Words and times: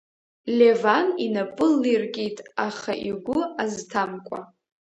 Леван 0.57 1.07
инапы 1.25 1.67
лиркит, 1.81 2.37
аха 2.67 2.93
игәы 3.09 3.39
азҭамкәа. 3.61 4.39